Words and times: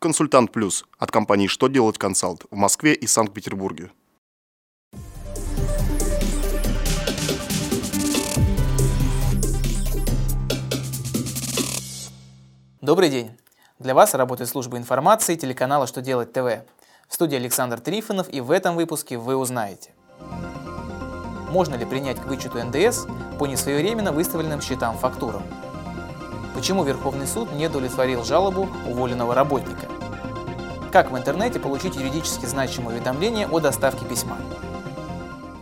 Консультант 0.00 0.52
Плюс 0.52 0.84
от 0.96 1.10
компании 1.10 1.48
«Что 1.48 1.66
делать 1.66 1.98
консалт» 1.98 2.44
в 2.52 2.54
Москве 2.54 2.94
и 2.94 3.08
Санкт-Петербурге. 3.08 3.90
Добрый 12.80 13.10
день! 13.10 13.36
Для 13.80 13.92
вас 13.92 14.14
работает 14.14 14.48
служба 14.48 14.78
информации 14.78 15.34
телеканала 15.34 15.88
«Что 15.88 16.00
делать 16.00 16.32
ТВ». 16.32 16.64
В 17.08 17.14
студии 17.14 17.34
Александр 17.34 17.80
Трифонов 17.80 18.32
и 18.32 18.40
в 18.40 18.52
этом 18.52 18.76
выпуске 18.76 19.18
вы 19.18 19.34
узнаете. 19.34 19.94
Можно 21.50 21.74
ли 21.74 21.84
принять 21.84 22.20
к 22.20 22.26
вычету 22.26 22.64
НДС 22.64 23.06
по 23.40 23.46
несвоевременно 23.46 24.12
выставленным 24.12 24.60
счетам 24.60 24.96
фактурам? 24.96 25.42
Почему 26.58 26.82
Верховный 26.82 27.28
суд 27.28 27.52
не 27.52 27.68
удовлетворил 27.68 28.24
жалобу 28.24 28.68
уволенного 28.84 29.32
работника? 29.32 29.86
Как 30.90 31.12
в 31.12 31.16
интернете 31.16 31.60
получить 31.60 31.94
юридически 31.94 32.46
значимое 32.46 32.96
уведомление 32.96 33.46
о 33.46 33.60
доставке 33.60 34.04
письма? 34.04 34.38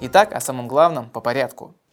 Итак, 0.00 0.32
о 0.32 0.40
самом 0.40 0.68
главном 0.68 1.10
по 1.10 1.20
порядку– 1.20 1.74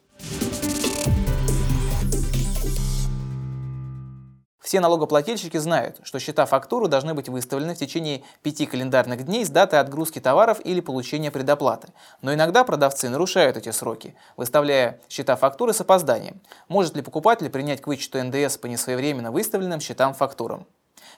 Все 4.63 4.79
налогоплательщики 4.79 5.57
знают, 5.57 5.99
что 6.03 6.19
счета 6.19 6.45
фактуру 6.45 6.87
должны 6.87 7.13
быть 7.13 7.27
выставлены 7.27 7.75
в 7.75 7.77
течение 7.77 8.23
пяти 8.43 8.65
календарных 8.65 9.25
дней 9.25 9.43
с 9.43 9.49
даты 9.49 9.75
отгрузки 9.75 10.19
товаров 10.19 10.61
или 10.63 10.79
получения 10.79 11.31
предоплаты. 11.31 11.89
Но 12.21 12.33
иногда 12.33 12.63
продавцы 12.63 13.09
нарушают 13.09 13.57
эти 13.57 13.71
сроки, 13.71 14.15
выставляя 14.37 15.01
счета 15.09 15.35
фактуры 15.35 15.73
с 15.73 15.81
опозданием. 15.81 16.41
Может 16.69 16.95
ли 16.95 17.01
покупатель 17.01 17.49
принять 17.49 17.81
к 17.81 17.87
вычету 17.87 18.23
НДС 18.23 18.57
по 18.57 18.67
несвоевременно 18.67 19.33
выставленным 19.33 19.81
счетам 19.81 20.13
фактурам? 20.13 20.65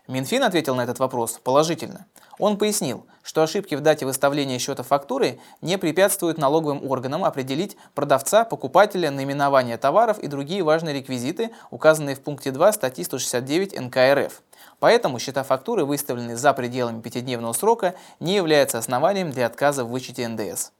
Минфин 0.07 0.43
ответил 0.43 0.75
на 0.75 0.81
этот 0.81 0.99
вопрос 0.99 1.39
положительно. 1.43 2.05
Он 2.37 2.59
пояснил, 2.59 3.07
что 3.23 3.41
ошибки 3.41 3.73
в 3.73 3.81
дате 3.81 4.05
выставления 4.05 4.59
счета 4.59 4.83
фактуры 4.83 5.39
не 5.61 5.79
препятствуют 5.79 6.37
налоговым 6.37 6.87
органам 6.87 7.25
определить 7.25 7.75
продавца, 7.95 8.45
покупателя, 8.45 9.09
наименование 9.09 9.77
товаров 9.77 10.19
и 10.19 10.27
другие 10.27 10.61
важные 10.61 10.93
реквизиты, 10.93 11.49
указанные 11.71 12.15
в 12.15 12.21
пункте 12.21 12.51
2 12.51 12.73
статьи 12.73 13.03
169 13.03 13.79
НК 13.79 13.97
РФ. 13.97 14.43
Поэтому 14.79 15.17
счета 15.17 15.43
фактуры, 15.43 15.85
выставленные 15.85 16.37
за 16.37 16.53
пределами 16.53 17.01
пятидневного 17.01 17.53
срока, 17.53 17.95
не 18.19 18.35
являются 18.35 18.77
основанием 18.77 19.31
для 19.31 19.47
отказа 19.47 19.85
в 19.85 19.89
вычете 19.89 20.27
НДС. 20.27 20.71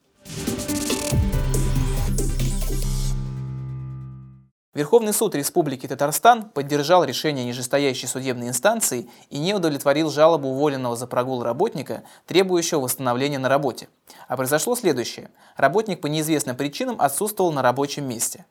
Верховный 4.75 5.13
суд 5.13 5.33
Республики 5.35 5.87
Татарстан 5.87 6.49
поддержал 6.49 7.05
решение 7.05 7.45
нижестоящей 7.45 8.09
судебной 8.09 8.49
инстанции 8.49 9.09
и 9.29 9.39
не 9.39 9.53
удовлетворил 9.53 10.11
жалобу 10.11 10.49
уволенного 10.49 10.97
за 10.97 11.07
прогул 11.07 11.43
работника, 11.43 12.03
требующего 12.27 12.81
восстановления 12.81 13.39
на 13.39 13.47
работе. 13.47 13.87
А 14.27 14.35
произошло 14.35 14.75
следующее. 14.75 15.29
Работник 15.55 16.01
по 16.01 16.07
неизвестным 16.07 16.57
причинам 16.57 16.97
отсутствовал 16.99 17.53
на 17.53 17.61
рабочем 17.61 18.05
месте. 18.05 18.45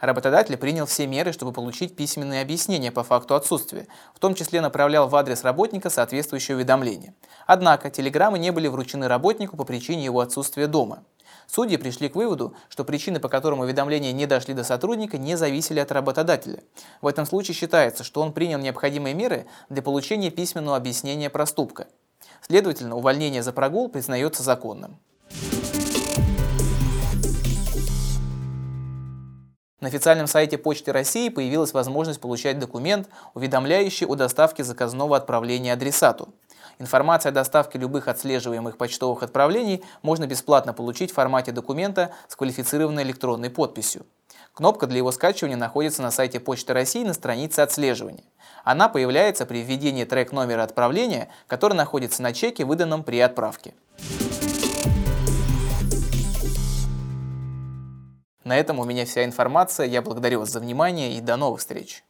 Работодатель 0.00 0.58
принял 0.58 0.84
все 0.84 1.06
меры, 1.06 1.32
чтобы 1.32 1.52
получить 1.52 1.96
письменные 1.96 2.42
объяснения 2.42 2.92
по 2.92 3.02
факту 3.02 3.34
отсутствия, 3.34 3.86
в 4.14 4.18
том 4.18 4.34
числе 4.34 4.60
направлял 4.60 5.08
в 5.08 5.16
адрес 5.16 5.44
работника 5.44 5.88
соответствующее 5.88 6.56
уведомление. 6.56 7.14
Однако 7.46 7.88
телеграммы 7.88 8.38
не 8.38 8.50
были 8.50 8.68
вручены 8.68 9.08
работнику 9.08 9.56
по 9.56 9.64
причине 9.64 10.04
его 10.04 10.20
отсутствия 10.20 10.66
дома. 10.66 11.04
Судьи 11.52 11.76
пришли 11.78 12.08
к 12.08 12.14
выводу, 12.14 12.54
что 12.68 12.84
причины, 12.84 13.18
по 13.18 13.28
которым 13.28 13.58
уведомления 13.58 14.12
не 14.12 14.26
дошли 14.26 14.54
до 14.54 14.62
сотрудника, 14.62 15.18
не 15.18 15.34
зависели 15.34 15.80
от 15.80 15.90
работодателя. 15.90 16.62
В 17.00 17.08
этом 17.08 17.26
случае 17.26 17.56
считается, 17.56 18.04
что 18.04 18.22
он 18.22 18.32
принял 18.32 18.60
необходимые 18.60 19.16
меры 19.16 19.46
для 19.68 19.82
получения 19.82 20.30
письменного 20.30 20.76
объяснения 20.76 21.28
проступка. 21.28 21.88
Следовательно, 22.40 22.94
увольнение 22.94 23.42
за 23.42 23.52
прогул 23.52 23.88
признается 23.88 24.44
законным. 24.44 24.96
На 29.80 29.88
официальном 29.88 30.28
сайте 30.28 30.56
Почты 30.56 30.92
России 30.92 31.30
появилась 31.30 31.72
возможность 31.72 32.20
получать 32.20 32.60
документ, 32.60 33.08
уведомляющий 33.34 34.06
о 34.06 34.14
доставке 34.14 34.62
заказного 34.62 35.16
отправления 35.16 35.72
адресату. 35.72 36.32
Информация 36.80 37.28
о 37.28 37.32
доставке 37.34 37.78
любых 37.78 38.08
отслеживаемых 38.08 38.78
почтовых 38.78 39.22
отправлений 39.22 39.84
можно 40.00 40.26
бесплатно 40.26 40.72
получить 40.72 41.10
в 41.10 41.14
формате 41.14 41.52
документа 41.52 42.10
с 42.26 42.34
квалифицированной 42.36 43.02
электронной 43.02 43.50
подписью. 43.50 44.06
Кнопка 44.54 44.86
для 44.86 44.96
его 44.96 45.12
скачивания 45.12 45.58
находится 45.58 46.00
на 46.00 46.10
сайте 46.10 46.40
Почты 46.40 46.72
России 46.72 47.04
на 47.04 47.12
странице 47.12 47.60
отслеживания. 47.60 48.24
Она 48.64 48.88
появляется 48.88 49.44
при 49.44 49.62
введении 49.62 50.04
трек 50.04 50.32
номера 50.32 50.62
отправления, 50.62 51.28
который 51.48 51.74
находится 51.74 52.22
на 52.22 52.32
чеке, 52.32 52.64
выданном 52.64 53.04
при 53.04 53.20
отправке. 53.20 53.74
На 58.42 58.56
этом 58.56 58.78
у 58.78 58.84
меня 58.86 59.04
вся 59.04 59.26
информация. 59.26 59.84
Я 59.86 60.00
благодарю 60.00 60.40
вас 60.40 60.48
за 60.48 60.60
внимание 60.60 61.12
и 61.12 61.20
до 61.20 61.36
новых 61.36 61.60
встреч. 61.60 62.02